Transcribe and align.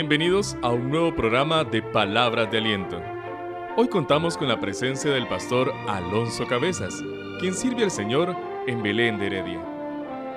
Bienvenidos 0.00 0.56
a 0.62 0.70
un 0.70 0.88
nuevo 0.88 1.14
programa 1.14 1.62
de 1.62 1.82
Palabras 1.82 2.50
de 2.50 2.56
Aliento. 2.56 3.02
Hoy 3.76 3.86
contamos 3.88 4.38
con 4.38 4.48
la 4.48 4.58
presencia 4.58 5.10
del 5.10 5.28
pastor 5.28 5.74
Alonso 5.86 6.46
Cabezas, 6.46 7.04
quien 7.38 7.52
sirve 7.52 7.84
al 7.84 7.90
Señor 7.90 8.34
en 8.66 8.82
Belén 8.82 9.18
de 9.18 9.26
Heredia. 9.26 9.60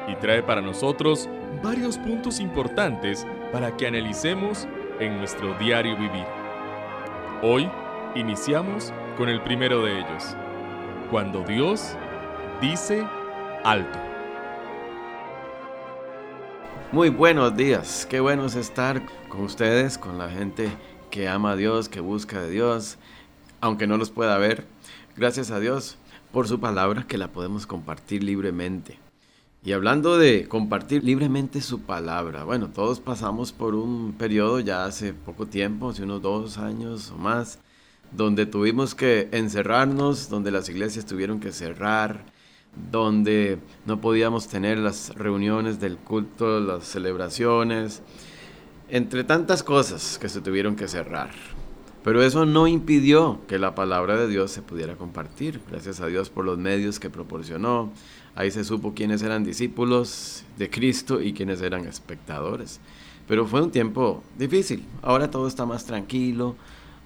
Y 0.10 0.16
trae 0.16 0.44
para 0.44 0.60
nosotros 0.60 1.30
varios 1.64 1.98
puntos 1.98 2.42
importantes 2.42 3.26
para 3.54 3.78
que 3.78 3.88
analicemos 3.88 4.68
en 5.00 5.18
nuestro 5.18 5.54
diario 5.54 5.96
vivir. 5.96 6.26
Hoy 7.42 7.72
iniciamos 8.16 8.94
con 9.18 9.30
el 9.30 9.42
primero 9.44 9.82
de 9.82 10.00
ellos, 10.00 10.36
cuando 11.10 11.42
Dios 11.46 11.96
dice 12.60 13.08
alto. 13.64 14.03
Muy 16.94 17.10
buenos 17.10 17.58
días, 17.58 18.06
qué 18.08 18.20
bueno 18.20 18.46
es 18.46 18.56
estar 18.56 19.02
con 19.28 19.42
ustedes, 19.42 19.98
con 19.98 20.20
la 20.20 20.30
gente 20.30 20.70
que 21.10 21.28
ama 21.28 21.54
a 21.54 21.56
Dios, 21.56 21.90
que 21.90 22.02
busca 22.02 22.40
de 22.40 22.52
Dios, 22.52 23.00
aunque 23.62 23.88
no 23.88 23.98
los 23.98 24.12
pueda 24.12 24.38
ver. 24.38 24.68
Gracias 25.18 25.50
a 25.50 25.60
Dios 25.60 25.98
por 26.32 26.48
su 26.48 26.60
palabra 26.60 27.08
que 27.08 27.18
la 27.18 27.30
podemos 27.30 27.66
compartir 27.66 28.24
libremente. 28.24 29.00
Y 29.64 29.72
hablando 29.72 30.20
de 30.20 30.48
compartir 30.48 31.04
libremente 31.04 31.62
su 31.62 31.82
palabra, 31.82 32.44
bueno, 32.44 32.70
todos 32.70 33.00
pasamos 33.00 33.52
por 33.52 33.74
un 33.74 34.14
periodo 34.14 34.60
ya 34.60 34.86
hace 34.86 35.16
poco 35.16 35.48
tiempo, 35.48 35.90
hace 35.90 36.04
unos 36.04 36.22
dos 36.22 36.60
años 36.60 37.10
o 37.10 37.18
más, 37.18 37.58
donde 38.12 38.46
tuvimos 38.46 38.94
que 38.94 39.30
encerrarnos, 39.32 40.30
donde 40.30 40.52
las 40.52 40.70
iglesias 40.70 41.08
tuvieron 41.08 41.40
que 41.40 41.54
cerrar, 41.54 42.24
donde 42.92 43.60
no 43.86 44.02
podíamos 44.02 44.48
tener 44.48 44.78
las 44.80 45.14
reuniones 45.16 45.80
del 45.80 45.98
culto, 45.98 46.60
las 46.60 46.86
celebraciones, 46.86 48.02
entre 48.90 49.24
tantas 49.24 49.64
cosas 49.64 50.18
que 50.20 50.30
se 50.30 50.42
tuvieron 50.42 50.76
que 50.76 50.88
cerrar. 50.88 51.32
Pero 52.04 52.22
eso 52.22 52.46
no 52.46 52.68
impidió 52.68 53.40
que 53.48 53.58
la 53.58 53.76
palabra 53.76 54.18
de 54.18 54.28
Dios 54.28 54.52
se 54.52 54.62
pudiera 54.62 54.96
compartir. 54.96 55.62
Gracias 55.70 56.02
a 56.02 56.08
Dios 56.08 56.30
por 56.30 56.44
los 56.44 56.58
medios 56.58 57.00
que 57.00 57.10
proporcionó. 57.10 57.92
Ahí 58.36 58.52
se 58.52 58.66
supo 58.66 58.94
quiénes 58.94 59.22
eran 59.22 59.46
discípulos 59.46 60.44
de 60.58 60.70
Cristo 60.70 61.22
y 61.22 61.34
quiénes 61.34 61.62
eran 61.62 61.86
espectadores. 61.88 62.82
Pero 63.26 63.48
fue 63.48 63.62
un 63.62 63.72
tiempo 63.72 64.22
difícil. 64.38 64.86
Ahora 65.02 65.32
todo 65.32 65.48
está 65.48 65.66
más 65.66 65.86
tranquilo, 65.86 66.58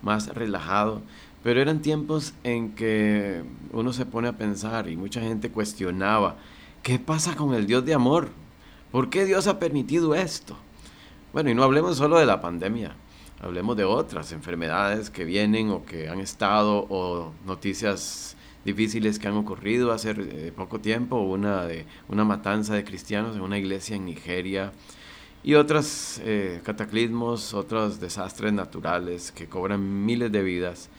más 0.01 0.29
relajado. 0.29 1.03
Pero 1.47 1.61
eran 1.61 1.81
tiempos 1.81 2.33
en 2.43 2.75
que 2.75 3.41
uno 3.71 3.93
se 3.93 4.05
pone 4.05 4.27
a 4.27 4.37
pensar 4.37 4.89
y 4.89 4.97
mucha 4.97 5.21
gente 5.21 5.49
cuestionaba, 5.49 6.35
¿qué 6.83 6.99
pasa 6.99 7.37
con 7.37 7.53
el 7.53 7.65
Dios 7.65 7.85
de 7.85 7.93
amor? 7.93 8.31
¿Por 8.91 9.09
qué 9.09 9.23
Dios 9.23 9.47
ha 9.47 9.57
permitido 9.57 10.13
esto? 10.13 10.57
Bueno, 11.31 11.49
y 11.49 11.55
no 11.55 11.63
hablemos 11.63 11.95
solo 11.95 12.19
de 12.19 12.25
la 12.25 12.41
pandemia, 12.41 12.97
hablemos 13.39 13.77
de 13.77 13.85
otras 13.85 14.33
enfermedades 14.33 15.09
que 15.09 15.23
vienen 15.23 15.69
o 15.69 15.85
que 15.85 16.09
han 16.09 16.19
estado 16.19 16.85
o 16.89 17.31
noticias 17.45 18.35
difíciles 18.65 19.17
que 19.17 19.29
han 19.29 19.37
ocurrido 19.37 19.93
hace 19.93 20.15
eh, 20.17 20.51
poco 20.53 20.81
tiempo, 20.81 21.15
una 21.15 21.63
de 21.63 21.85
una 22.09 22.25
matanza 22.25 22.75
de 22.75 22.83
cristianos 22.83 23.37
en 23.37 23.41
una 23.41 23.57
iglesia 23.57 23.95
en 23.95 24.03
Nigeria 24.03 24.73
y 25.45 25.53
otros 25.53 26.19
eh, 26.25 26.59
cataclismos, 26.65 27.53
otros 27.53 28.01
desastres 28.01 28.51
naturales 28.51 29.31
que 29.31 29.47
cobran 29.47 30.05
miles 30.05 30.29
de 30.29 30.43
vidas 30.43 30.89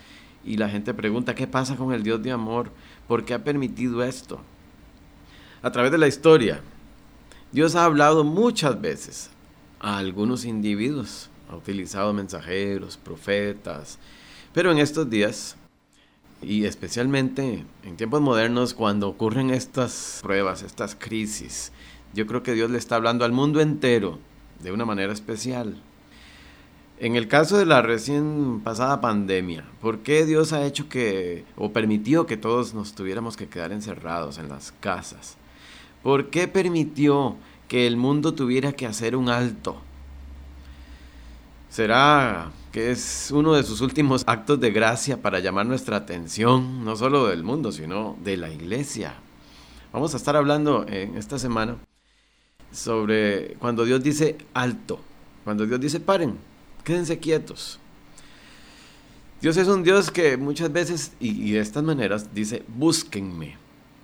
y 0.44 0.56
la 0.56 0.68
gente 0.68 0.94
pregunta, 0.94 1.34
¿qué 1.34 1.46
pasa 1.46 1.76
con 1.76 1.92
el 1.92 2.02
Dios 2.02 2.22
de 2.22 2.30
amor? 2.30 2.70
¿Por 3.06 3.24
qué 3.24 3.34
ha 3.34 3.44
permitido 3.44 4.02
esto? 4.02 4.40
A 5.62 5.72
través 5.72 5.90
de 5.90 5.98
la 5.98 6.06
historia, 6.06 6.60
Dios 7.52 7.74
ha 7.74 7.84
hablado 7.84 8.24
muchas 8.24 8.80
veces 8.80 9.30
a 9.80 9.98
algunos 9.98 10.44
individuos, 10.44 11.30
ha 11.48 11.56
utilizado 11.56 12.12
mensajeros, 12.12 12.96
profetas, 12.96 13.98
pero 14.52 14.70
en 14.70 14.78
estos 14.78 15.08
días, 15.08 15.56
y 16.42 16.64
especialmente 16.64 17.64
en 17.82 17.96
tiempos 17.96 18.20
modernos, 18.20 18.74
cuando 18.74 19.08
ocurren 19.08 19.50
estas 19.50 20.20
pruebas, 20.22 20.62
estas 20.62 20.94
crisis, 20.94 21.72
yo 22.14 22.26
creo 22.26 22.42
que 22.42 22.54
Dios 22.54 22.70
le 22.70 22.78
está 22.78 22.96
hablando 22.96 23.24
al 23.24 23.32
mundo 23.32 23.60
entero 23.60 24.18
de 24.62 24.72
una 24.72 24.84
manera 24.84 25.12
especial. 25.12 25.80
En 27.00 27.14
el 27.14 27.28
caso 27.28 27.56
de 27.56 27.64
la 27.64 27.80
recién 27.80 28.60
pasada 28.64 29.00
pandemia, 29.00 29.64
¿por 29.80 30.00
qué 30.00 30.26
Dios 30.26 30.52
ha 30.52 30.66
hecho 30.66 30.88
que, 30.88 31.44
o 31.54 31.72
permitió 31.72 32.26
que 32.26 32.36
todos 32.36 32.74
nos 32.74 32.92
tuviéramos 32.92 33.36
que 33.36 33.46
quedar 33.48 33.70
encerrados 33.70 34.38
en 34.38 34.48
las 34.48 34.72
casas? 34.80 35.36
¿Por 36.02 36.30
qué 36.30 36.48
permitió 36.48 37.36
que 37.68 37.86
el 37.86 37.96
mundo 37.96 38.34
tuviera 38.34 38.72
que 38.72 38.84
hacer 38.84 39.14
un 39.14 39.28
alto? 39.28 39.80
¿Será 41.70 42.50
que 42.72 42.90
es 42.90 43.30
uno 43.32 43.54
de 43.54 43.62
sus 43.62 43.80
últimos 43.80 44.24
actos 44.26 44.58
de 44.58 44.72
gracia 44.72 45.22
para 45.22 45.38
llamar 45.38 45.66
nuestra 45.66 45.98
atención, 45.98 46.84
no 46.84 46.96
solo 46.96 47.28
del 47.28 47.44
mundo, 47.44 47.70
sino 47.70 48.16
de 48.24 48.36
la 48.36 48.50
iglesia? 48.50 49.14
Vamos 49.92 50.14
a 50.14 50.16
estar 50.16 50.34
hablando 50.34 50.84
en 50.88 51.16
esta 51.16 51.38
semana 51.38 51.76
sobre 52.72 53.54
cuando 53.60 53.84
Dios 53.84 54.02
dice 54.02 54.36
alto, 54.52 54.98
cuando 55.44 55.64
Dios 55.64 55.78
dice 55.78 56.00
paren 56.00 56.57
Quédense 56.88 57.18
quietos. 57.18 57.78
Dios 59.42 59.58
es 59.58 59.68
un 59.68 59.82
Dios 59.82 60.10
que 60.10 60.38
muchas 60.38 60.72
veces 60.72 61.12
y, 61.20 61.52
de 61.52 61.60
estas 61.60 61.82
maneras 61.82 62.34
dice, 62.34 62.62
búsquenme. 62.66 63.58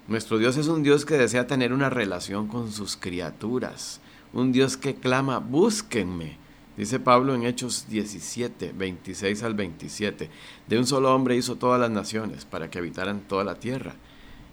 Nuestro 0.06 0.36
Dios 0.36 0.58
es 0.58 0.66
un 0.66 0.82
Dios 0.82 1.06
que 1.06 1.16
desea 1.16 1.46
tener 1.46 1.72
una 1.72 1.88
relación 1.88 2.46
con 2.46 2.70
sus 2.70 2.98
criaturas. 2.98 4.02
Un 4.34 4.52
Dios 4.52 4.76
que 4.76 4.96
clama, 4.96 5.38
búsquenme. 5.38 6.36
Dice 6.76 7.00
Pablo 7.00 7.34
en 7.34 7.44
Hechos 7.44 7.86
17, 7.88 8.74
26 8.76 9.42
al 9.44 9.54
27. 9.54 10.28
De 10.68 10.78
un 10.78 10.86
solo 10.86 11.14
hombre 11.14 11.36
hizo 11.36 11.56
todas 11.56 11.80
las 11.80 11.90
naciones 11.90 12.44
para 12.44 12.68
que 12.68 12.80
habitaran 12.80 13.20
toda 13.20 13.44
la 13.44 13.54
tierra. 13.54 13.94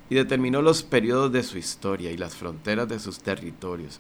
Y 0.10 0.16
determinó 0.16 0.62
los 0.62 0.84
periodos 0.84 1.34
de 1.34 1.44
su 1.44 1.58
historia 1.58 2.12
y 2.12 2.18
las 2.18 2.38
fronteras 2.38 2.88
de 2.88 3.00
sus 3.00 3.20
territorios. 3.20 4.00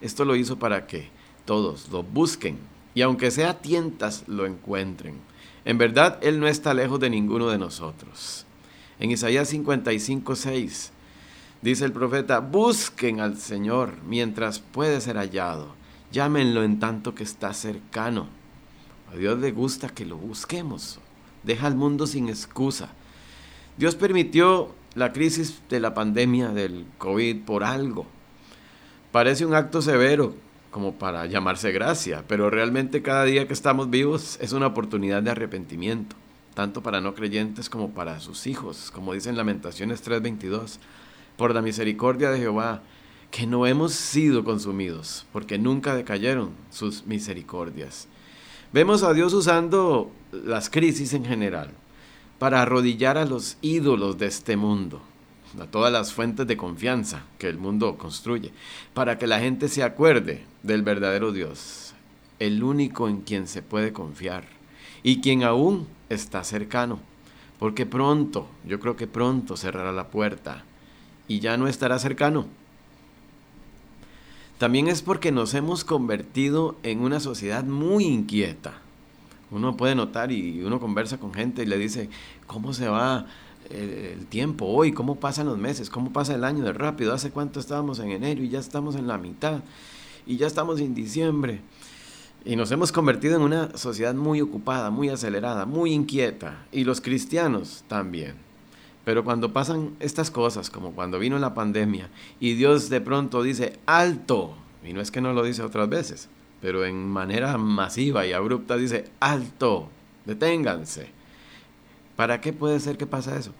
Esto 0.00 0.24
lo 0.24 0.34
hizo 0.34 0.58
para 0.58 0.88
que 0.88 1.08
todos 1.44 1.88
lo 1.90 2.02
busquen 2.02 2.58
y 2.94 3.02
aunque 3.02 3.30
sea 3.30 3.60
tientas 3.60 4.24
lo 4.26 4.46
encuentren. 4.46 5.18
En 5.64 5.78
verdad, 5.78 6.18
Él 6.22 6.40
no 6.40 6.48
está 6.48 6.74
lejos 6.74 7.00
de 7.00 7.10
ninguno 7.10 7.48
de 7.48 7.58
nosotros. 7.58 8.46
En 8.98 9.10
Isaías 9.10 9.48
55, 9.48 10.36
6 10.36 10.92
dice 11.62 11.84
el 11.84 11.92
profeta, 11.92 12.40
busquen 12.40 13.20
al 13.20 13.38
Señor 13.38 13.94
mientras 14.06 14.60
puede 14.60 15.00
ser 15.00 15.16
hallado, 15.16 15.74
llámenlo 16.12 16.62
en 16.64 16.78
tanto 16.78 17.14
que 17.14 17.22
está 17.22 17.52
cercano. 17.52 18.28
A 19.12 19.16
Dios 19.16 19.38
le 19.40 19.52
gusta 19.52 19.88
que 19.88 20.06
lo 20.06 20.16
busquemos, 20.16 21.00
deja 21.42 21.66
al 21.66 21.76
mundo 21.76 22.06
sin 22.06 22.28
excusa. 22.28 22.90
Dios 23.76 23.94
permitió 23.94 24.74
la 24.94 25.12
crisis 25.12 25.60
de 25.68 25.80
la 25.80 25.94
pandemia 25.94 26.50
del 26.50 26.86
COVID 26.98 27.42
por 27.42 27.64
algo. 27.64 28.06
Parece 29.12 29.44
un 29.44 29.54
acto 29.54 29.82
severo, 29.82 30.34
como 30.70 30.94
para 30.94 31.26
llamarse 31.26 31.72
gracia, 31.72 32.24
pero 32.28 32.50
realmente 32.50 33.02
cada 33.02 33.24
día 33.24 33.46
que 33.46 33.52
estamos 33.52 33.90
vivos 33.90 34.38
es 34.40 34.52
una 34.52 34.68
oportunidad 34.68 35.22
de 35.22 35.30
arrepentimiento, 35.30 36.16
tanto 36.54 36.82
para 36.82 37.00
no 37.00 37.14
creyentes 37.14 37.68
como 37.68 37.90
para 37.90 38.20
sus 38.20 38.46
hijos, 38.46 38.90
como 38.90 39.12
dicen 39.12 39.36
Lamentaciones 39.36 40.02
3:22, 40.02 40.78
por 41.36 41.54
la 41.54 41.62
misericordia 41.62 42.30
de 42.30 42.38
Jehová, 42.38 42.82
que 43.30 43.46
no 43.46 43.66
hemos 43.66 43.92
sido 43.92 44.44
consumidos, 44.44 45.26
porque 45.32 45.58
nunca 45.58 45.94
decayeron 45.94 46.50
sus 46.70 47.06
misericordias. 47.06 48.08
Vemos 48.72 49.02
a 49.02 49.12
Dios 49.12 49.32
usando 49.32 50.10
las 50.32 50.70
crisis 50.70 51.12
en 51.14 51.24
general 51.24 51.70
para 52.38 52.62
arrodillar 52.62 53.18
a 53.18 53.24
los 53.24 53.56
ídolos 53.60 54.18
de 54.18 54.26
este 54.26 54.56
mundo 54.56 55.02
a 55.58 55.66
todas 55.66 55.92
las 55.92 56.12
fuentes 56.12 56.46
de 56.46 56.56
confianza 56.56 57.24
que 57.38 57.48
el 57.48 57.58
mundo 57.58 57.96
construye, 57.98 58.52
para 58.94 59.18
que 59.18 59.26
la 59.26 59.40
gente 59.40 59.68
se 59.68 59.82
acuerde 59.82 60.44
del 60.62 60.82
verdadero 60.82 61.32
Dios, 61.32 61.94
el 62.38 62.62
único 62.62 63.08
en 63.08 63.20
quien 63.22 63.46
se 63.46 63.62
puede 63.62 63.92
confiar 63.92 64.44
y 65.02 65.20
quien 65.20 65.42
aún 65.42 65.88
está 66.08 66.44
cercano, 66.44 67.00
porque 67.58 67.86
pronto, 67.86 68.48
yo 68.64 68.80
creo 68.80 68.96
que 68.96 69.06
pronto 69.06 69.56
cerrará 69.56 69.92
la 69.92 70.08
puerta 70.08 70.64
y 71.26 71.40
ya 71.40 71.56
no 71.56 71.68
estará 71.68 71.98
cercano. 71.98 72.46
También 74.58 74.88
es 74.88 75.00
porque 75.00 75.32
nos 75.32 75.54
hemos 75.54 75.84
convertido 75.84 76.76
en 76.82 77.00
una 77.00 77.18
sociedad 77.18 77.64
muy 77.64 78.04
inquieta. 78.04 78.74
Uno 79.50 79.76
puede 79.76 79.94
notar 79.94 80.32
y 80.32 80.62
uno 80.62 80.78
conversa 80.78 81.18
con 81.18 81.32
gente 81.32 81.62
y 81.62 81.66
le 81.66 81.78
dice, 81.78 82.10
¿cómo 82.46 82.74
se 82.74 82.88
va 82.88 83.26
el, 83.70 84.26
tiempo 84.26 84.66
hoy, 84.66 84.92
cómo 84.92 85.16
pasan 85.16 85.46
los 85.46 85.58
meses, 85.58 85.90
cómo 85.90 86.12
pasa 86.12 86.34
el 86.34 86.44
año 86.44 86.64
de 86.64 86.72
rápido, 86.72 87.12
hace 87.12 87.30
cuánto 87.30 87.60
estábamos 87.60 87.98
en 87.98 88.10
enero 88.10 88.42
y 88.42 88.48
ya 88.48 88.58
estamos 88.58 88.96
en 88.96 89.06
la 89.06 89.18
mitad 89.18 89.60
y 90.26 90.36
ya 90.36 90.46
estamos 90.46 90.80
en 90.80 90.94
diciembre. 90.94 91.60
Y 92.44 92.56
nos 92.56 92.70
hemos 92.70 92.90
convertido 92.90 93.36
en 93.36 93.42
una 93.42 93.76
sociedad 93.76 94.14
muy 94.14 94.40
ocupada, 94.40 94.90
muy 94.90 95.10
acelerada, 95.10 95.66
muy 95.66 95.92
inquieta. 95.92 96.64
Y 96.72 96.84
los 96.84 97.00
cristianos 97.00 97.84
también. 97.86 98.34
Pero 99.04 99.24
cuando 99.24 99.52
pasan 99.52 99.96
estas 100.00 100.30
cosas, 100.30 100.70
como 100.70 100.92
cuando 100.92 101.18
vino 101.18 101.38
la 101.38 101.54
pandemia, 101.54 102.08
y 102.38 102.54
Dios 102.54 102.88
de 102.88 103.00
pronto 103.00 103.42
dice, 103.42 103.78
alto, 103.86 104.54
y 104.84 104.92
no 104.92 105.00
es 105.00 105.10
que 105.10 105.20
no 105.20 105.32
lo 105.32 105.42
dice 105.42 105.62
otras 105.62 105.88
veces, 105.88 106.28
pero 106.60 106.84
en 106.84 107.08
manera 107.08 107.56
masiva 107.58 108.26
y 108.26 108.32
abrupta 108.32 108.76
dice, 108.76 109.10
alto, 109.20 109.88
deténganse. 110.24 111.19
¿Para 112.16 112.40
qué 112.40 112.52
puede 112.52 112.80
ser 112.80 112.96
que 112.96 113.06
pasa 113.06 113.36
eso? 113.38 113.52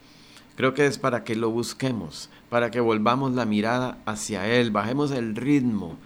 Creo 0.57 0.75
que 0.75 0.87
es 0.87 0.99
para 0.99 1.25
que 1.25 1.37
lo 1.37 1.51
busquemos, 1.51 2.29
para 2.51 2.71
que 2.71 2.81
volvamos 2.81 3.33
la 3.33 3.47
mirada 3.47 3.99
hacia 4.05 4.47
Él, 4.47 4.71
bajemos 4.71 5.11
el 5.11 5.35
ritmo, 5.35 5.97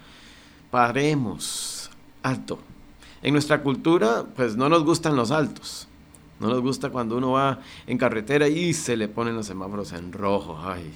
paremos, 0.71 1.91
alto. 2.23 2.61
En 3.23 3.33
nuestra 3.33 3.63
cultura, 3.63 4.27
pues 4.37 4.57
no 4.57 4.69
nos 4.69 4.85
gustan 4.85 5.17
los 5.17 5.31
altos. 5.31 5.89
No 6.39 6.49
nos 6.49 6.61
gusta 6.61 6.91
cuando 6.91 7.17
uno 7.17 7.33
va 7.33 7.61
en 7.87 7.99
carretera 7.99 8.49
y 8.49 8.75
se 8.75 8.97
le 8.97 9.09
ponen 9.09 9.35
los 9.35 9.47
semáforos 9.47 9.93
en 9.93 10.13
rojo. 10.13 10.61
Ay, 10.63 10.93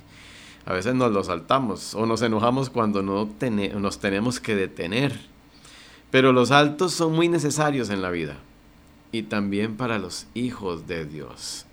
a 0.67 0.73
veces 0.73 0.95
nos 0.95 1.11
los 1.11 1.27
saltamos 1.27 1.95
o 1.95 2.07
nos 2.07 2.23
enojamos 2.23 2.71
cuando 2.71 3.03
no 3.03 3.29
nos 3.75 3.99
tenemos 3.99 4.41
que 4.41 4.55
detener. 4.55 5.19
Pero 6.11 6.33
los 6.33 6.51
altos 6.51 6.93
son 6.93 7.15
muy 7.15 7.29
necesarios 7.29 7.91
en 7.91 8.03
la 8.03 8.11
vida 8.11 8.37
y 9.13 9.23
también 9.23 9.77
para 9.77 9.99
los 9.99 10.27
hijos 10.35 10.87
de 10.87 11.05
Dios. 11.05 11.65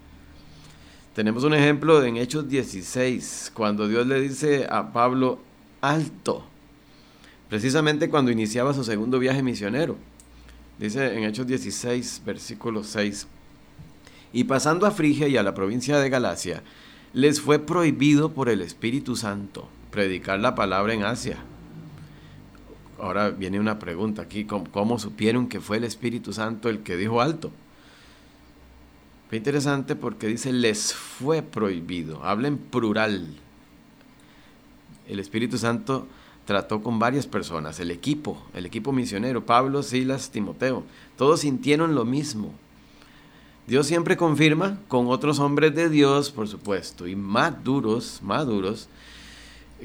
Tenemos 1.13 1.43
un 1.43 1.53
ejemplo 1.53 2.03
en 2.03 2.17
Hechos 2.17 2.49
16, 2.49 3.51
cuando 3.53 3.87
Dios 3.87 4.05
le 4.05 4.19
dice 4.19 4.67
a 4.69 4.91
Pablo, 4.91 5.39
alto, 5.81 6.45
precisamente 7.49 8.09
cuando 8.09 8.31
iniciaba 8.31 8.73
su 8.73 8.83
segundo 8.83 9.19
viaje 9.19 9.41
misionero. 9.41 9.97
Dice 10.77 11.17
en 11.17 11.23
Hechos 11.23 11.47
16, 11.47 12.23
versículo 12.25 12.83
6, 12.83 13.27
y 14.33 14.43
pasando 14.43 14.85
a 14.85 14.91
Frigia 14.91 15.29
y 15.29 15.37
a 15.37 15.43
la 15.43 15.53
provincia 15.53 15.97
de 15.99 16.09
Galacia, 16.09 16.61
les 17.13 17.39
fue 17.39 17.59
prohibido 17.59 18.33
por 18.33 18.49
el 18.49 18.59
Espíritu 18.59 19.15
Santo 19.15 19.69
predicar 19.89 20.41
la 20.41 20.55
palabra 20.55 20.93
en 20.93 21.05
Asia. 21.05 21.37
Ahora 22.99 23.29
viene 23.29 23.59
una 23.59 23.77
pregunta 23.77 24.21
aquí, 24.21 24.45
¿cómo, 24.45 24.99
supieron 24.99 25.47
que 25.47 25.59
fue 25.59 25.77
el 25.77 25.83
Espíritu 25.83 26.31
Santo 26.31 26.69
el 26.69 26.79
que 26.79 26.95
dijo 26.95 27.21
alto? 27.21 27.51
Fue 29.27 29.37
interesante 29.37 29.95
porque 29.95 30.27
dice 30.27 30.53
les 30.53 30.93
fue 30.93 31.41
prohibido, 31.41 32.23
habla 32.23 32.47
en 32.47 32.57
plural. 32.57 33.27
El 35.07 35.19
Espíritu 35.19 35.57
Santo 35.57 36.07
trató 36.45 36.81
con 36.81 36.99
varias 36.99 37.27
personas, 37.27 37.79
el 37.79 37.91
equipo, 37.91 38.41
el 38.53 38.65
equipo 38.65 38.91
misionero, 38.91 39.45
Pablo, 39.45 39.83
Silas, 39.83 40.29
Timoteo, 40.29 40.83
todos 41.17 41.41
sintieron 41.41 41.95
lo 41.95 42.05
mismo. 42.05 42.53
Dios 43.67 43.87
siempre 43.87 44.15
confirma 44.15 44.79
con 44.87 45.07
otros 45.07 45.39
hombres 45.39 45.73
de 45.73 45.89
Dios, 45.89 46.31
por 46.31 46.47
supuesto, 46.47 47.07
y 47.07 47.15
maduros, 47.15 48.19
maduros, 48.21 48.87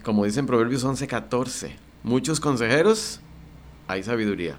como 0.02 0.26
dice 0.26 0.40
en 0.40 0.46
Proverbios 0.46 0.84
11:14, 0.84 1.89
muchos 2.02 2.41
consejeros, 2.41 3.20
hay 3.88 4.02
sabiduría. 4.02 4.58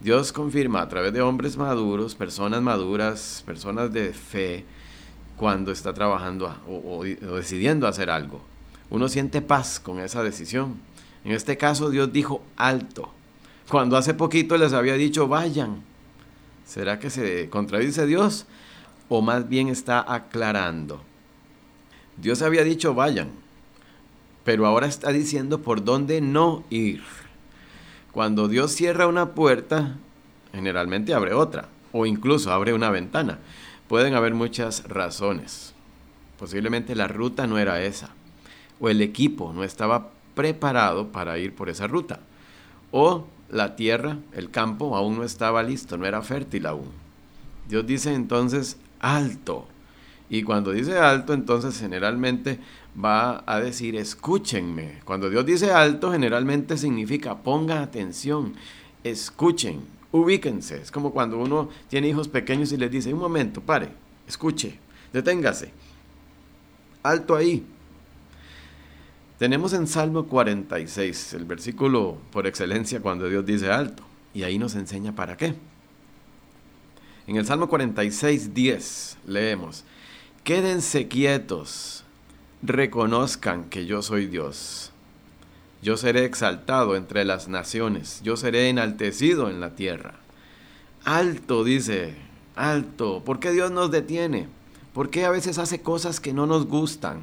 Dios 0.00 0.32
confirma 0.32 0.80
a 0.80 0.88
través 0.88 1.12
de 1.12 1.20
hombres 1.20 1.56
maduros, 1.56 2.14
personas 2.14 2.62
maduras, 2.62 3.42
personas 3.44 3.92
de 3.92 4.12
fe, 4.12 4.64
cuando 5.36 5.72
está 5.72 5.92
trabajando 5.92 6.54
o, 6.66 6.98
o 6.98 7.34
decidiendo 7.34 7.86
hacer 7.86 8.10
algo. 8.10 8.40
Uno 8.88 9.08
siente 9.08 9.42
paz 9.42 9.78
con 9.78 10.00
esa 10.00 10.22
decisión. 10.22 10.76
En 11.24 11.32
este 11.32 11.56
caso 11.56 11.90
Dios 11.90 12.12
dijo 12.12 12.42
alto. 12.56 13.12
Cuando 13.68 13.96
hace 13.96 14.14
poquito 14.14 14.56
les 14.56 14.72
había 14.72 14.94
dicho 14.94 15.28
vayan. 15.28 15.82
¿Será 16.66 16.98
que 16.98 17.10
se 17.10 17.48
contradice 17.50 18.06
Dios? 18.06 18.46
¿O 19.08 19.22
más 19.22 19.48
bien 19.48 19.68
está 19.68 20.04
aclarando? 20.12 21.02
Dios 22.16 22.42
había 22.42 22.64
dicho 22.64 22.94
vayan, 22.94 23.30
pero 24.44 24.66
ahora 24.66 24.86
está 24.86 25.10
diciendo 25.10 25.62
por 25.62 25.84
dónde 25.84 26.20
no 26.20 26.64
ir. 26.70 27.02
Cuando 28.12 28.48
Dios 28.48 28.72
cierra 28.72 29.06
una 29.06 29.34
puerta, 29.34 29.96
generalmente 30.52 31.14
abre 31.14 31.32
otra, 31.32 31.68
o 31.92 32.06
incluso 32.06 32.52
abre 32.52 32.72
una 32.72 32.90
ventana. 32.90 33.38
Pueden 33.88 34.14
haber 34.14 34.34
muchas 34.34 34.84
razones. 34.88 35.74
Posiblemente 36.38 36.94
la 36.94 37.08
ruta 37.08 37.46
no 37.46 37.58
era 37.58 37.82
esa, 37.82 38.10
o 38.80 38.88
el 38.88 39.02
equipo 39.02 39.52
no 39.52 39.62
estaba 39.62 40.10
preparado 40.34 41.12
para 41.12 41.38
ir 41.38 41.54
por 41.54 41.68
esa 41.68 41.86
ruta, 41.86 42.20
o 42.90 43.26
la 43.50 43.76
tierra, 43.76 44.18
el 44.32 44.50
campo, 44.50 44.96
aún 44.96 45.16
no 45.16 45.24
estaba 45.24 45.62
listo, 45.62 45.96
no 45.96 46.06
era 46.06 46.22
fértil 46.22 46.66
aún. 46.66 46.90
Dios 47.68 47.86
dice 47.86 48.14
entonces 48.14 48.78
alto. 49.00 49.66
Y 50.28 50.44
cuando 50.44 50.70
dice 50.70 50.98
alto, 50.98 51.34
entonces 51.34 51.78
generalmente 51.78 52.60
va 53.02 53.42
a 53.46 53.60
decir 53.60 53.96
escúchenme. 53.96 55.00
Cuando 55.04 55.30
Dios 55.30 55.44
dice 55.46 55.70
alto, 55.70 56.12
generalmente 56.12 56.76
significa 56.76 57.38
ponga 57.38 57.82
atención, 57.82 58.54
escuchen, 59.04 59.82
ubíquense. 60.12 60.82
Es 60.82 60.90
como 60.90 61.12
cuando 61.12 61.38
uno 61.38 61.68
tiene 61.88 62.08
hijos 62.08 62.28
pequeños 62.28 62.72
y 62.72 62.76
les 62.76 62.90
dice, 62.90 63.12
un 63.12 63.20
momento, 63.20 63.60
pare, 63.60 63.88
escuche, 64.26 64.78
deténgase. 65.12 65.72
Alto 67.02 67.34
ahí, 67.34 67.64
tenemos 69.40 69.72
en 69.72 69.86
Salmo 69.86 70.26
46, 70.26 71.32
el 71.32 71.46
versículo 71.46 72.18
por 72.30 72.46
excelencia 72.46 73.00
cuando 73.00 73.26
Dios 73.26 73.46
dice 73.46 73.70
alto, 73.70 74.02
y 74.34 74.42
ahí 74.42 74.58
nos 74.58 74.74
enseña 74.74 75.14
para 75.14 75.38
qué. 75.38 75.54
En 77.26 77.36
el 77.36 77.46
Salmo 77.46 77.66
46, 77.66 78.52
10 78.52 79.16
leemos, 79.26 79.84
Quédense 80.44 81.08
quietos, 81.08 82.04
reconozcan 82.62 83.64
que 83.64 83.86
yo 83.86 84.02
soy 84.02 84.26
Dios. 84.26 84.92
Yo 85.82 85.96
seré 85.96 86.24
exaltado 86.24 86.94
entre 86.94 87.24
las 87.24 87.48
naciones, 87.48 88.20
yo 88.22 88.36
seré 88.36 88.68
enaltecido 88.68 89.48
en 89.48 89.60
la 89.60 89.74
tierra. 89.74 90.14
Alto, 91.04 91.64
dice, 91.64 92.14
alto. 92.54 93.22
¿Por 93.24 93.40
qué 93.40 93.50
Dios 93.52 93.70
nos 93.70 93.90
detiene? 93.90 94.48
¿Por 94.92 95.08
qué 95.08 95.24
a 95.24 95.30
veces 95.30 95.58
hace 95.58 95.80
cosas 95.80 96.20
que 96.20 96.34
no 96.34 96.46
nos 96.46 96.66
gustan? 96.66 97.22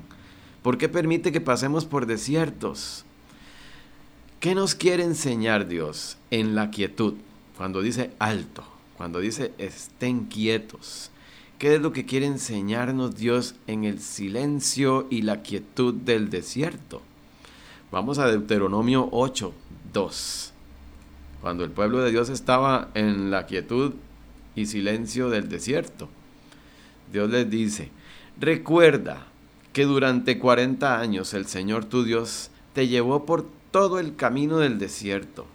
¿Por 0.63 0.77
qué 0.77 0.89
permite 0.89 1.31
que 1.31 1.41
pasemos 1.41 1.85
por 1.85 2.07
desiertos? 2.07 3.05
¿Qué 4.39 4.55
nos 4.55 4.73
quiere 4.73 5.03
enseñar 5.03 5.67
Dios 5.67 6.17
en 6.31 6.55
la 6.55 6.71
quietud? 6.71 7.15
Cuando 7.57 7.81
dice 7.81 8.11
alto, 8.17 8.63
cuando 8.97 9.19
dice 9.19 9.53
estén 9.59 10.25
quietos. 10.25 11.11
¿Qué 11.59 11.73
es 11.73 11.81
lo 11.81 11.91
que 11.91 12.05
quiere 12.05 12.27
enseñarnos 12.27 13.15
Dios 13.15 13.55
en 13.65 13.83
el 13.83 13.99
silencio 13.99 15.07
y 15.09 15.23
la 15.23 15.41
quietud 15.41 15.91
del 15.91 16.29
desierto? 16.29 17.01
Vamos 17.91 18.19
a 18.19 18.27
Deuteronomio 18.27 19.09
8, 19.11 19.53
2. 19.91 20.53
Cuando 21.41 21.63
el 21.63 21.71
pueblo 21.71 22.03
de 22.03 22.11
Dios 22.11 22.29
estaba 22.29 22.89
en 22.93 23.31
la 23.31 23.47
quietud 23.47 23.95
y 24.55 24.67
silencio 24.67 25.31
del 25.31 25.49
desierto, 25.49 26.09
Dios 27.11 27.27
les 27.31 27.49
dice, 27.49 27.89
recuerda 28.39 29.25
que 29.73 29.85
durante 29.85 30.37
40 30.37 30.99
años 30.99 31.33
el 31.33 31.47
Señor 31.47 31.85
tu 31.85 32.03
Dios 32.03 32.51
te 32.73 32.87
llevó 32.87 33.25
por 33.25 33.47
todo 33.71 33.97
el 33.97 34.15
camino 34.15 34.59
del 34.59 34.77
desierto 34.77 35.47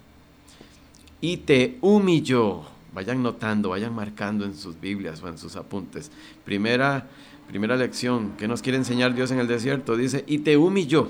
y 1.21 1.37
te 1.37 1.77
humilló. 1.79 2.72
Vayan 2.93 3.23
notando, 3.23 3.69
vayan 3.69 3.93
marcando 3.93 4.45
en 4.45 4.55
sus 4.55 4.79
Biblias 4.79 5.21
o 5.23 5.27
en 5.27 5.37
sus 5.37 5.55
apuntes. 5.55 6.11
Primera, 6.45 7.07
primera 7.47 7.75
lección 7.75 8.33
que 8.37 8.47
nos 8.47 8.61
quiere 8.61 8.77
enseñar 8.77 9.15
Dios 9.15 9.31
en 9.31 9.39
el 9.39 9.47
desierto 9.47 9.97
dice, 9.97 10.23
y 10.27 10.39
te 10.39 10.57
humilló 10.57 11.09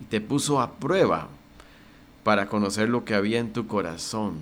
y 0.00 0.04
te 0.04 0.20
puso 0.20 0.60
a 0.60 0.72
prueba 0.72 1.28
para 2.22 2.46
conocer 2.46 2.88
lo 2.88 3.04
que 3.04 3.14
había 3.14 3.40
en 3.40 3.52
tu 3.52 3.66
corazón 3.66 4.36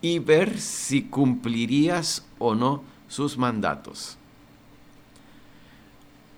y 0.00 0.18
ver 0.18 0.60
si 0.60 1.02
cumplirías 1.02 2.24
o 2.38 2.54
no 2.54 2.82
sus 3.08 3.38
mandatos. 3.38 4.16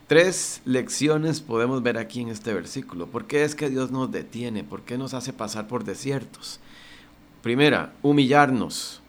Tres 0.06 0.60
lecciones 0.64 1.40
podemos 1.40 1.82
ver 1.82 1.96
aquí 1.96 2.20
en 2.20 2.30
este 2.30 2.52
versículo. 2.52 3.06
¿Por 3.06 3.26
qué 3.26 3.44
es 3.44 3.54
que 3.54 3.70
Dios 3.70 3.92
nos 3.92 4.10
detiene? 4.10 4.64
¿Por 4.64 4.82
qué 4.82 4.98
nos 4.98 5.14
hace 5.14 5.32
pasar 5.32 5.68
por 5.68 5.84
desiertos? 5.84 6.58
Primera, 7.42 7.92
humillarnos. 8.02 9.00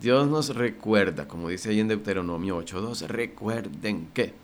Dios 0.00 0.28
nos 0.28 0.54
recuerda, 0.54 1.28
como 1.28 1.48
dice 1.48 1.70
ahí 1.70 1.80
en 1.80 1.88
Deuteronomio 1.88 2.58
8.2, 2.58 3.06
recuerden 3.08 4.08
que. 4.14 4.34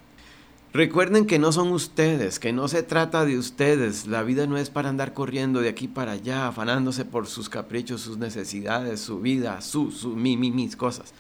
Recuerden 0.72 1.26
que 1.26 1.38
no 1.38 1.52
son 1.52 1.68
ustedes, 1.72 2.38
que 2.38 2.52
no 2.52 2.68
se 2.68 2.82
trata 2.82 3.24
de 3.24 3.38
ustedes. 3.38 4.06
La 4.06 4.22
vida 4.22 4.46
no 4.46 4.58
es 4.58 4.68
para 4.68 4.90
andar 4.90 5.14
corriendo 5.14 5.60
de 5.60 5.70
aquí 5.70 5.88
para 5.88 6.12
allá, 6.12 6.48
afanándose 6.48 7.06
por 7.06 7.26
sus 7.26 7.48
caprichos, 7.48 8.02
sus 8.02 8.18
necesidades, 8.18 9.00
su 9.00 9.20
vida, 9.20 9.62
su, 9.62 9.90
su, 9.90 10.10
mi, 10.10 10.36
mi, 10.36 10.50
mis 10.50 10.76
cosas. 10.76 11.14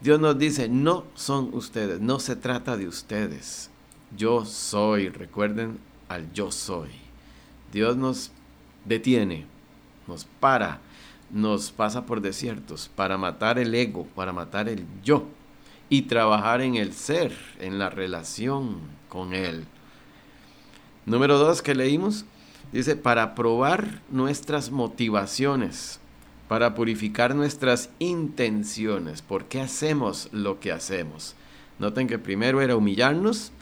Dios 0.00 0.20
nos 0.20 0.38
dice, 0.38 0.68
no 0.68 1.04
son 1.14 1.52
ustedes, 1.52 2.00
no 2.00 2.20
se 2.20 2.36
trata 2.36 2.76
de 2.76 2.86
ustedes 2.86 3.72
yo 4.16 4.44
soy, 4.44 5.08
recuerden 5.08 5.78
al 6.08 6.32
yo 6.32 6.50
soy. 6.52 6.90
Dios 7.72 7.96
nos 7.96 8.30
detiene, 8.84 9.46
nos 10.06 10.26
para, 10.40 10.80
nos 11.32 11.72
pasa 11.72 12.06
por 12.06 12.20
desiertos 12.20 12.90
para 12.94 13.18
matar 13.18 13.58
el 13.58 13.74
ego, 13.74 14.06
para 14.14 14.32
matar 14.32 14.68
el 14.68 14.86
yo 15.02 15.24
y 15.88 16.02
trabajar 16.02 16.60
en 16.60 16.76
el 16.76 16.92
ser, 16.92 17.36
en 17.58 17.78
la 17.78 17.90
relación 17.90 18.78
con 19.08 19.34
Él. 19.34 19.64
Número 21.06 21.38
dos 21.38 21.62
que 21.62 21.74
leímos, 21.74 22.24
dice, 22.72 22.94
para 22.96 23.34
probar 23.34 24.00
nuestras 24.10 24.70
motivaciones. 24.70 25.98
para 26.52 26.74
purificar 26.74 27.34
nuestras 27.34 27.88
intenciones. 27.98 29.22
¿Por 29.22 29.46
qué 29.46 29.62
hacemos 29.62 30.28
lo 30.32 30.60
que 30.60 30.70
hacemos? 30.70 31.34
Noten 31.78 32.06
que 32.06 32.18
primero 32.18 32.60
era 32.60 32.76
humillarnos 32.76 33.52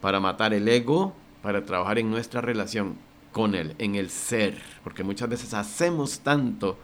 para 0.00 0.18
matar 0.18 0.52
el 0.52 0.66
ego, 0.66 1.14
para 1.40 1.64
trabajar 1.64 2.00
en 2.00 2.10
nuestra 2.10 2.40
relación 2.40 2.96
con 3.30 3.54
Él, 3.54 3.76
en 3.78 3.94
el 3.94 4.10
ser, 4.10 4.60
porque 4.82 5.04
muchas 5.04 5.28
veces 5.28 5.54
hacemos 5.54 6.18
tanto 6.18 6.78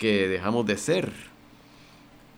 que 0.00 0.28
dejamos 0.28 0.66
de 0.66 0.78
ser. 0.78 1.12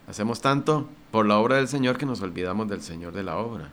Hacemos 0.09 0.43
tanto 0.43 0.89
por 1.13 1.27
la 1.27 1.39
obra 1.39 1.57
del 1.57 1.69
Señor 1.69 1.97
que 1.97 2.05
nos 2.05 2.21
olvidamos 2.21 2.69
del 2.69 2.83
Señor 2.83 3.15
de 3.15 3.23
la 3.23 3.39
obra. 3.39 3.71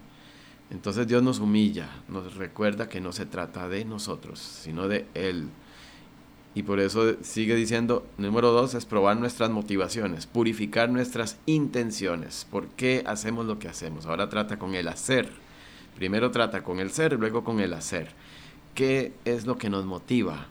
Entonces 0.70 1.08
Dios 1.08 1.24
nos 1.24 1.40
humilla, 1.40 1.90
nos 2.08 2.36
recuerda 2.36 2.88
que 2.88 3.02
no 3.02 3.12
se 3.12 3.26
trata 3.26 3.68
de 3.68 3.84
nosotros, 3.86 4.40
sino 4.40 4.88
de 4.88 5.08
Él. 5.16 5.50
Y 6.54 6.64
por 6.64 6.80
eso 6.80 7.16
sigue 7.24 7.56
diciendo, 7.56 8.06
número 8.20 8.52
dos, 8.52 8.76
es 8.76 8.86
probar 8.86 9.18
nuestras 9.18 9.50
motivaciones, 9.50 10.28
purificar 10.28 10.90
nuestras 10.90 11.38
intenciones. 11.48 12.46
¿Por 12.50 12.68
qué 12.68 13.04
hacemos 13.08 13.48
lo 13.48 13.58
que 13.58 13.70
hacemos? 13.70 14.06
Ahora 14.06 14.30
trata 14.30 14.60
con 14.60 14.76
el 14.76 14.88
hacer. 14.88 15.32
Primero 15.96 16.30
trata 16.30 16.64
con 16.64 16.80
el 16.80 16.92
ser, 16.92 17.14
luego 17.14 17.44
con 17.44 17.60
el 17.60 17.74
hacer. 17.74 18.12
¿Qué 18.76 19.14
es 19.26 19.48
lo 19.48 19.58
que 19.58 19.72
nos 19.72 19.86
motiva? 19.86 20.46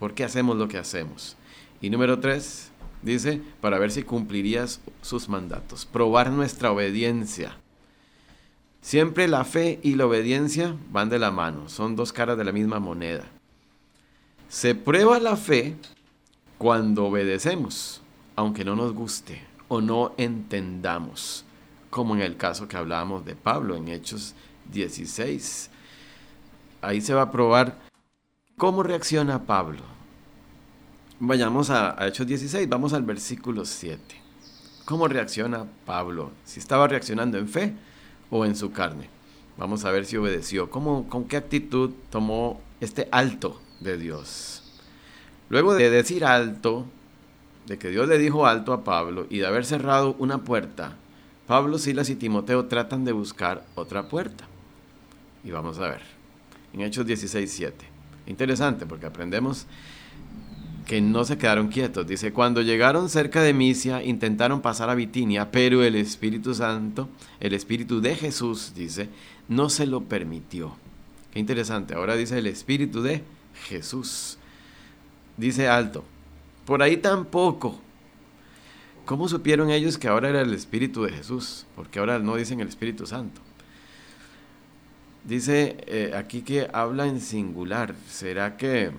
¿Por 0.00 0.14
qué 0.14 0.24
hacemos 0.24 0.56
lo 0.56 0.66
que 0.66 0.78
hacemos? 0.78 1.37
Y 1.80 1.90
número 1.90 2.18
tres, 2.18 2.70
dice, 3.02 3.40
para 3.60 3.78
ver 3.78 3.90
si 3.90 4.02
cumplirías 4.02 4.80
sus 5.02 5.28
mandatos. 5.28 5.86
Probar 5.86 6.30
nuestra 6.30 6.72
obediencia. 6.72 7.56
Siempre 8.80 9.28
la 9.28 9.44
fe 9.44 9.80
y 9.82 9.94
la 9.94 10.06
obediencia 10.06 10.76
van 10.90 11.08
de 11.08 11.18
la 11.18 11.30
mano, 11.30 11.68
son 11.68 11.96
dos 11.96 12.12
caras 12.12 12.38
de 12.38 12.44
la 12.44 12.52
misma 12.52 12.78
moneda. 12.78 13.24
Se 14.48 14.74
prueba 14.74 15.18
la 15.18 15.36
fe 15.36 15.76
cuando 16.56 17.06
obedecemos, 17.06 18.00
aunque 18.34 18.64
no 18.64 18.76
nos 18.76 18.94
guste 18.94 19.42
o 19.68 19.80
no 19.80 20.14
entendamos, 20.16 21.44
como 21.90 22.14
en 22.14 22.22
el 22.22 22.36
caso 22.36 22.66
que 22.66 22.76
hablábamos 22.76 23.24
de 23.24 23.36
Pablo 23.36 23.76
en 23.76 23.88
Hechos 23.88 24.34
16. 24.72 25.70
Ahí 26.80 27.00
se 27.00 27.14
va 27.14 27.22
a 27.22 27.30
probar 27.30 27.78
cómo 28.56 28.82
reacciona 28.82 29.44
Pablo. 29.44 29.97
Vayamos 31.20 31.70
a, 31.70 31.96
Hechos 32.06 32.26
16, 32.26 32.68
vamos 32.68 32.92
al 32.92 33.02
versículo 33.02 33.64
7. 33.64 34.00
¿Cómo 34.84 35.08
reacciona 35.08 35.66
Pablo? 35.84 36.30
Si 36.44 36.60
estaba 36.60 36.86
reaccionando 36.86 37.38
en 37.38 37.48
fe 37.48 37.74
o 38.30 38.44
en 38.44 38.54
su 38.54 38.70
carne. 38.70 39.08
Vamos 39.56 39.84
a 39.84 39.90
ver 39.90 40.06
si 40.06 40.16
obedeció. 40.16 40.70
¿Cómo, 40.70 41.08
¿Con 41.08 41.24
qué 41.24 41.36
actitud 41.36 41.90
tomó 42.10 42.60
este 42.80 43.08
alto 43.10 43.60
de 43.80 43.96
Dios. 43.96 44.62
Luego 45.48 45.74
de 45.74 45.90
decir 45.90 46.24
alto, 46.24 46.86
de 47.66 47.78
que 47.78 47.90
Dios 47.90 48.08
le 48.08 48.18
dijo 48.18 48.46
alto 48.46 48.72
a 48.72 48.84
Pablo 48.84 49.26
y 49.30 49.38
de 49.38 49.46
haber 49.46 49.64
cerrado 49.64 50.14
una 50.18 50.38
puerta, 50.38 50.96
Pablo, 51.46 51.78
Silas 51.78 52.10
y 52.10 52.16
Timoteo 52.16 52.66
tratan 52.66 53.04
de 53.04 53.12
buscar 53.12 53.64
otra 53.74 54.08
puerta. 54.08 54.44
Y 55.44 55.50
vamos 55.50 55.78
a 55.78 55.88
ver, 55.88 56.02
en 56.72 56.82
Hechos 56.82 57.06
16, 57.06 57.50
7. 57.50 57.86
Interesante 58.26 58.84
porque 58.86 59.06
aprendemos 59.06 59.66
que 60.88 61.02
no 61.02 61.24
se 61.26 61.36
quedaron 61.36 61.68
quietos. 61.68 62.06
Dice, 62.06 62.32
cuando 62.32 62.62
llegaron 62.62 63.10
cerca 63.10 63.42
de 63.42 63.52
Misia, 63.52 64.02
intentaron 64.02 64.62
pasar 64.62 64.88
a 64.88 64.94
Bitinia, 64.94 65.50
pero 65.50 65.84
el 65.84 65.94
Espíritu 65.94 66.54
Santo, 66.54 67.10
el 67.40 67.52
Espíritu 67.52 68.00
de 68.00 68.16
Jesús, 68.16 68.72
dice, 68.74 69.10
no 69.48 69.68
se 69.68 69.86
lo 69.86 70.04
permitió. 70.04 70.74
Qué 71.30 71.40
interesante. 71.40 71.94
Ahora 71.94 72.16
dice 72.16 72.38
el 72.38 72.46
Espíritu 72.46 73.02
de 73.02 73.22
Jesús. 73.68 74.38
Dice 75.36 75.68
alto, 75.68 76.04
por 76.64 76.82
ahí 76.82 76.96
tampoco. 76.96 77.78
¿Cómo 79.04 79.28
supieron 79.28 79.70
ellos 79.70 79.98
que 79.98 80.08
ahora 80.08 80.30
era 80.30 80.40
el 80.40 80.54
Espíritu 80.54 81.02
de 81.02 81.12
Jesús? 81.12 81.66
Porque 81.76 81.98
ahora 81.98 82.18
no 82.18 82.36
dicen 82.36 82.60
el 82.60 82.68
Espíritu 82.68 83.06
Santo. 83.06 83.42
Dice 85.22 85.76
eh, 85.86 86.12
aquí 86.16 86.40
que 86.40 86.66
habla 86.72 87.06
en 87.06 87.20
singular. 87.20 87.94
¿Será 88.08 88.56
que, 88.56 88.90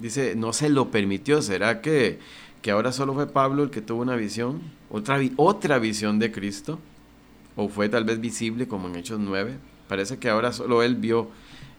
dice, 0.00 0.34
no 0.36 0.52
se 0.52 0.68
lo 0.68 0.90
permitió? 0.90 1.42
¿Será 1.42 1.80
que, 1.80 2.18
que 2.62 2.70
ahora 2.70 2.92
solo 2.92 3.14
fue 3.14 3.26
Pablo 3.26 3.62
el 3.62 3.70
que 3.70 3.80
tuvo 3.80 4.02
una 4.02 4.16
visión? 4.16 4.60
¿Otra, 4.90 5.20
otra 5.36 5.78
visión 5.78 6.18
de 6.18 6.32
Cristo? 6.32 6.78
¿O 7.56 7.68
fue 7.68 7.88
tal 7.88 8.04
vez 8.04 8.20
visible 8.20 8.68
como 8.68 8.88
en 8.88 8.96
Hechos 8.96 9.18
9? 9.20 9.56
Parece 9.88 10.18
que 10.18 10.28
ahora 10.28 10.52
solo 10.52 10.82
él 10.82 10.96
vio 10.96 11.28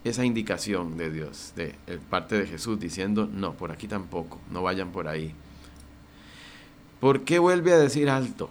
esa 0.03 0.25
indicación 0.25 0.97
de 0.97 1.11
Dios, 1.11 1.53
de, 1.55 1.75
parte 2.09 2.37
de 2.37 2.47
Jesús, 2.47 2.79
diciendo, 2.79 3.29
no, 3.31 3.53
por 3.53 3.71
aquí 3.71 3.87
tampoco, 3.87 4.39
no 4.51 4.63
vayan 4.63 4.91
por 4.91 5.07
ahí. 5.07 5.33
¿Por 6.99 7.23
qué 7.23 7.39
vuelve 7.39 7.73
a 7.73 7.77
decir 7.77 8.09
alto? 8.09 8.49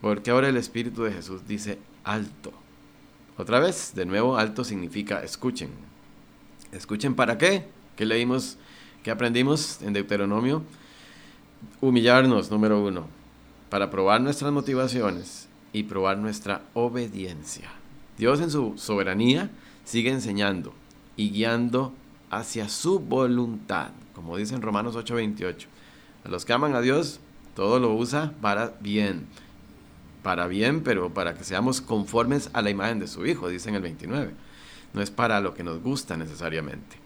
Porque 0.00 0.30
ahora 0.30 0.48
el 0.48 0.56
Espíritu 0.56 1.04
de 1.04 1.12
Jesús 1.12 1.46
dice 1.46 1.78
alto. 2.04 2.52
Otra 3.36 3.60
vez, 3.60 3.92
de 3.94 4.04
nuevo, 4.04 4.36
alto 4.36 4.64
significa 4.64 5.22
escuchen. 5.22 5.70
¿Escuchen 6.72 7.14
para 7.14 7.38
qué? 7.38 7.66
¿Qué 7.96 8.06
leímos? 8.06 8.56
¿Qué 9.02 9.10
aprendimos 9.10 9.82
en 9.82 9.92
Deuteronomio? 9.92 10.62
Humillarnos, 11.80 12.50
número 12.50 12.82
uno, 12.82 13.06
para 13.68 13.90
probar 13.90 14.20
nuestras 14.20 14.52
motivaciones 14.52 15.48
y 15.72 15.82
probar 15.84 16.18
nuestra 16.18 16.62
obediencia. 16.72 17.70
Dios 18.16 18.40
en 18.40 18.50
su 18.50 18.74
soberanía 18.76 19.50
sigue 19.84 20.10
enseñando 20.10 20.72
y 21.16 21.30
guiando 21.30 21.92
hacia 22.30 22.68
su 22.68 22.98
voluntad, 22.98 23.90
como 24.14 24.36
dice 24.38 24.54
en 24.54 24.62
Romanos 24.62 24.96
8:28. 24.96 25.66
A 26.24 26.28
los 26.28 26.44
que 26.44 26.54
aman 26.54 26.74
a 26.74 26.80
Dios, 26.80 27.20
todo 27.54 27.78
lo 27.78 27.92
usa 27.94 28.32
para 28.40 28.74
bien. 28.80 29.26
Para 30.22 30.46
bien, 30.46 30.82
pero 30.82 31.12
para 31.12 31.34
que 31.34 31.44
seamos 31.44 31.80
conformes 31.80 32.48
a 32.54 32.62
la 32.62 32.70
imagen 32.70 33.00
de 33.00 33.08
su 33.08 33.26
Hijo, 33.26 33.48
dice 33.48 33.68
en 33.68 33.74
el 33.74 33.82
29. 33.82 34.32
No 34.94 35.02
es 35.02 35.10
para 35.10 35.40
lo 35.40 35.52
que 35.52 35.64
nos 35.64 35.82
gusta 35.82 36.16
necesariamente. 36.16 37.01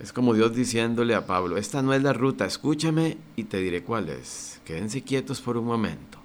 Es 0.00 0.14
como 0.14 0.32
Dios 0.32 0.54
diciéndole 0.54 1.14
a 1.14 1.26
Pablo, 1.26 1.58
esta 1.58 1.82
no 1.82 1.92
es 1.92 2.02
la 2.02 2.14
ruta, 2.14 2.46
escúchame 2.46 3.18
y 3.36 3.44
te 3.44 3.58
diré 3.58 3.82
cuál 3.82 4.08
es. 4.08 4.58
Quédense 4.64 5.02
quietos 5.02 5.42
por 5.42 5.58
un 5.58 5.66
momento. 5.66 6.18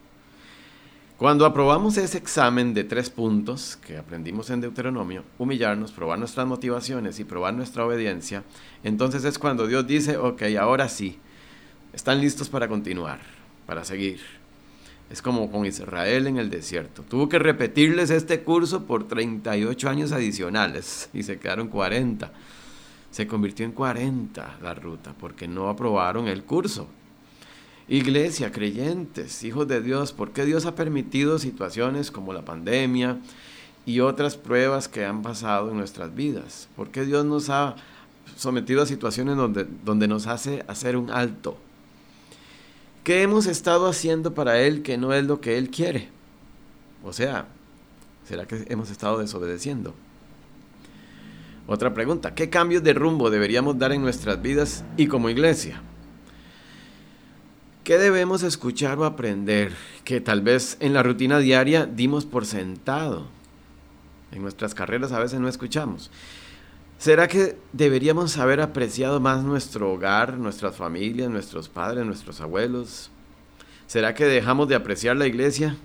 Cuando 1.17 1.45
aprobamos 1.45 1.97
ese 1.97 2.17
examen 2.17 2.73
de 2.73 2.85
tres 2.85 3.09
puntos 3.09 3.77
que 3.77 3.97
aprendimos 3.97 4.49
en 4.49 4.61
Deuteronomio, 4.61 5.23
humillarnos, 5.37 5.91
probar 5.91 6.19
nuestras 6.19 6.47
motivaciones 6.47 7.19
y 7.19 7.25
probar 7.25 7.53
nuestra 7.53 7.85
obediencia, 7.85 8.43
entonces 8.83 9.25
es 9.25 9.37
cuando 9.37 9.67
Dios 9.67 9.85
dice, 9.85 10.17
ok, 10.17 10.43
ahora 10.59 10.87
sí, 10.87 11.19
están 11.91 12.21
listos 12.21 12.47
para 12.47 12.69
continuar, 12.69 13.19
para 13.65 13.83
seguir. 13.83 14.19
Es 15.09 15.21
como 15.21 15.51
con 15.51 15.65
Israel 15.65 16.27
en 16.27 16.37
el 16.37 16.49
desierto. 16.49 17.03
Tuvo 17.03 17.27
que 17.29 17.39
repetirles 17.39 18.09
este 18.09 18.41
curso 18.41 18.85
por 18.85 19.07
38 19.07 19.89
años 19.89 20.11
adicionales 20.13 21.09
y 21.13 21.23
se 21.23 21.39
quedaron 21.39 21.67
40. 21.67 22.31
Se 23.15 23.27
convirtió 23.27 23.65
en 23.65 23.71
40 23.71 24.57
la 24.61 24.73
ruta 24.73 25.15
porque 25.17 25.47
no 25.47 25.69
aprobaron 25.69 26.27
el 26.27 26.43
curso. 26.43 26.89
Iglesia, 27.87 28.51
creyentes, 28.51 29.41
hijos 29.45 29.69
de 29.69 29.81
Dios, 29.81 30.11
¿por 30.11 30.31
qué 30.31 30.43
Dios 30.43 30.65
ha 30.65 30.75
permitido 30.75 31.39
situaciones 31.39 32.11
como 32.11 32.33
la 32.33 32.43
pandemia 32.43 33.19
y 33.85 34.01
otras 34.01 34.35
pruebas 34.35 34.89
que 34.89 35.05
han 35.05 35.21
pasado 35.21 35.71
en 35.71 35.77
nuestras 35.77 36.13
vidas? 36.13 36.67
¿Por 36.75 36.89
qué 36.89 37.05
Dios 37.05 37.23
nos 37.23 37.49
ha 37.49 37.77
sometido 38.35 38.81
a 38.81 38.85
situaciones 38.85 39.37
donde, 39.37 39.65
donde 39.85 40.09
nos 40.09 40.27
hace 40.27 40.65
hacer 40.67 40.97
un 40.97 41.09
alto? 41.09 41.57
¿Qué 43.05 43.21
hemos 43.21 43.45
estado 43.45 43.87
haciendo 43.87 44.33
para 44.33 44.59
Él 44.59 44.81
que 44.81 44.97
no 44.97 45.13
es 45.13 45.23
lo 45.23 45.39
que 45.39 45.57
Él 45.57 45.69
quiere? 45.69 46.09
O 47.01 47.13
sea, 47.13 47.47
¿será 48.27 48.45
que 48.45 48.65
hemos 48.67 48.91
estado 48.91 49.19
desobedeciendo? 49.19 49.93
Otra 51.67 51.93
pregunta, 51.93 52.35
¿qué 52.35 52.49
cambios 52.49 52.83
de 52.83 52.93
rumbo 52.93 53.31
deberíamos 53.31 53.79
dar 53.79 53.91
en 53.91 54.01
nuestras 54.01 54.39
vidas 54.39 54.83
y 54.97 55.07
como 55.07 55.29
iglesia? 55.29 55.81
¿Qué 57.83 57.97
debemos 57.97 58.43
escuchar 58.43 58.99
o 58.99 59.05
aprender 59.05 59.71
que 60.03 60.21
tal 60.21 60.41
vez 60.41 60.77
en 60.79 60.93
la 60.93 61.01
rutina 61.01 61.39
diaria 61.39 61.85
dimos 61.85 62.25
por 62.25 62.45
sentado? 62.45 63.27
En 64.31 64.43
nuestras 64.43 64.75
carreras 64.75 65.11
a 65.11 65.19
veces 65.19 65.39
no 65.39 65.47
escuchamos. 65.47 66.11
¿Será 66.99 67.27
que 67.27 67.57
deberíamos 67.73 68.37
haber 68.37 68.61
apreciado 68.61 69.19
más 69.19 69.43
nuestro 69.43 69.91
hogar, 69.91 70.37
nuestras 70.37 70.75
familias, 70.75 71.29
nuestros 71.29 71.67
padres, 71.67 72.05
nuestros 72.05 72.41
abuelos? 72.41 73.09
¿Será 73.87 74.13
que 74.13 74.25
dejamos 74.25 74.67
de 74.67 74.75
apreciar 74.75 75.15
la 75.15 75.27
iglesia 75.27 75.77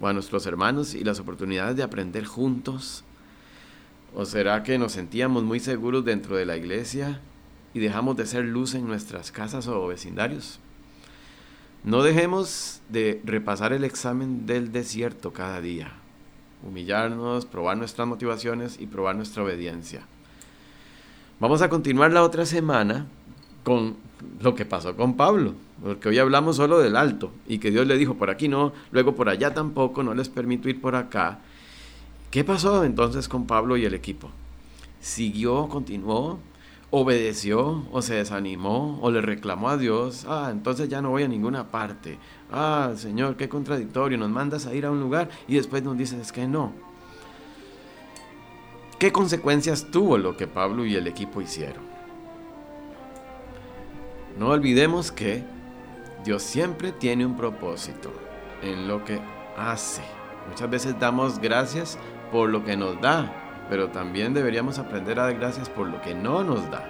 o 0.00 0.08
a 0.08 0.12
nuestros 0.12 0.46
hermanos 0.46 0.94
y 0.94 1.04
las 1.04 1.20
oportunidades 1.20 1.76
de 1.76 1.82
aprender 1.82 2.24
juntos? 2.24 3.04
¿O 4.14 4.24
será 4.24 4.62
que 4.62 4.78
nos 4.78 4.92
sentíamos 4.92 5.44
muy 5.44 5.60
seguros 5.60 6.04
dentro 6.04 6.36
de 6.36 6.46
la 6.46 6.56
iglesia 6.56 7.20
y 7.74 7.80
dejamos 7.80 8.16
de 8.16 8.26
ser 8.26 8.44
luz 8.44 8.74
en 8.74 8.86
nuestras 8.86 9.30
casas 9.30 9.68
o 9.68 9.86
vecindarios? 9.86 10.60
No 11.84 12.02
dejemos 12.02 12.80
de 12.88 13.20
repasar 13.24 13.72
el 13.72 13.84
examen 13.84 14.46
del 14.46 14.72
desierto 14.72 15.32
cada 15.32 15.60
día, 15.60 15.92
humillarnos, 16.66 17.46
probar 17.46 17.76
nuestras 17.76 18.08
motivaciones 18.08 18.80
y 18.80 18.86
probar 18.86 19.14
nuestra 19.14 19.44
obediencia. 19.44 20.02
Vamos 21.38 21.62
a 21.62 21.68
continuar 21.68 22.12
la 22.12 22.24
otra 22.24 22.46
semana 22.46 23.06
con 23.62 23.96
lo 24.40 24.54
que 24.54 24.64
pasó 24.64 24.96
con 24.96 25.16
Pablo, 25.16 25.54
porque 25.82 26.08
hoy 26.08 26.18
hablamos 26.18 26.56
solo 26.56 26.80
del 26.80 26.96
alto 26.96 27.30
y 27.46 27.58
que 27.58 27.70
Dios 27.70 27.86
le 27.86 27.96
dijo 27.96 28.14
por 28.14 28.30
aquí 28.30 28.48
no, 28.48 28.72
luego 28.90 29.14
por 29.14 29.28
allá 29.28 29.54
tampoco, 29.54 30.02
no 30.02 30.14
les 30.14 30.28
permito 30.28 30.68
ir 30.68 30.80
por 30.80 30.96
acá. 30.96 31.40
¿Qué 32.30 32.44
pasó 32.44 32.84
entonces 32.84 33.26
con 33.26 33.46
Pablo 33.46 33.78
y 33.78 33.86
el 33.86 33.94
equipo? 33.94 34.28
¿Siguió, 35.00 35.68
continuó, 35.68 36.38
obedeció 36.90 37.86
o 37.90 38.02
se 38.02 38.16
desanimó 38.16 38.98
o 39.00 39.10
le 39.10 39.22
reclamó 39.22 39.70
a 39.70 39.78
Dios? 39.78 40.26
Ah, 40.28 40.48
entonces 40.50 40.90
ya 40.90 41.00
no 41.00 41.08
voy 41.08 41.22
a 41.22 41.28
ninguna 41.28 41.68
parte. 41.68 42.18
Ah, 42.52 42.92
Señor, 42.96 43.36
qué 43.36 43.48
contradictorio, 43.48 44.18
nos 44.18 44.28
mandas 44.28 44.66
a 44.66 44.74
ir 44.74 44.84
a 44.84 44.90
un 44.90 45.00
lugar 45.00 45.30
y 45.46 45.54
después 45.54 45.82
nos 45.82 45.96
dices 45.96 46.30
que 46.30 46.46
no. 46.46 46.72
¿Qué 48.98 49.10
consecuencias 49.10 49.90
tuvo 49.90 50.18
lo 50.18 50.36
que 50.36 50.46
Pablo 50.46 50.84
y 50.84 50.96
el 50.96 51.06
equipo 51.06 51.40
hicieron? 51.40 51.84
No 54.38 54.48
olvidemos 54.48 55.12
que 55.12 55.44
Dios 56.24 56.42
siempre 56.42 56.92
tiene 56.92 57.24
un 57.24 57.38
propósito 57.38 58.12
en 58.62 58.86
lo 58.86 59.02
que 59.04 59.18
hace. 59.56 60.02
Muchas 60.48 60.68
veces 60.68 60.98
damos 60.98 61.38
gracias 61.38 61.98
por 62.30 62.48
lo 62.48 62.64
que 62.64 62.76
nos 62.76 63.00
da, 63.00 63.32
pero 63.68 63.88
también 63.88 64.34
deberíamos 64.34 64.78
aprender 64.78 65.18
a 65.18 65.24
dar 65.24 65.34
gracias 65.34 65.68
por 65.68 65.88
lo 65.88 66.00
que 66.00 66.14
no 66.14 66.44
nos 66.44 66.70
da. 66.70 66.84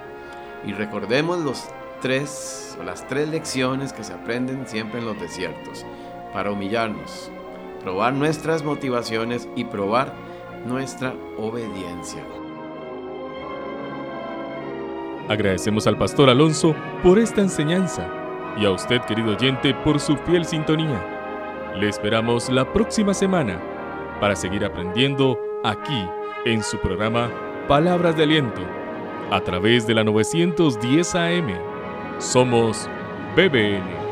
Y 0.65 0.73
recordemos 0.73 1.39
los 1.39 1.69
tres 2.01 2.69
las 2.83 3.07
tres 3.07 3.29
lecciones 3.29 3.93
que 3.93 4.03
se 4.03 4.13
aprenden 4.13 4.65
siempre 4.67 4.99
en 4.99 5.05
los 5.05 5.19
desiertos 5.19 5.85
para 6.33 6.51
humillarnos, 6.51 7.31
probar 7.83 8.13
nuestras 8.13 8.63
motivaciones 8.63 9.49
y 9.55 9.65
probar 9.65 10.13
nuestra 10.65 11.13
obediencia. 11.37 12.23
Agradecemos 15.27 15.85
al 15.87 15.97
pastor 15.97 16.29
Alonso 16.29 16.75
por 17.03 17.19
esta 17.19 17.41
enseñanza 17.41 18.07
y 18.57 18.65
a 18.65 18.71
usted, 18.71 19.01
querido 19.01 19.35
oyente, 19.35 19.73
por 19.83 19.99
su 19.99 20.17
fiel 20.17 20.45
sintonía. 20.45 21.73
Le 21.75 21.87
esperamos 21.87 22.49
la 22.49 22.71
próxima 22.73 23.13
semana 23.13 23.61
para 24.19 24.35
seguir 24.35 24.65
aprendiendo 24.65 25.39
aquí 25.63 26.05
en 26.45 26.63
su 26.63 26.77
programa 26.77 27.29
Palabras 27.67 28.15
de 28.17 28.23
Aliento 28.23 28.61
a 29.31 29.41
través 29.41 29.85
de 29.85 29.93
la 29.93 30.03
910 30.03 31.15
AM. 31.15 31.53
Somos 32.17 32.89
BBN. 33.35 34.08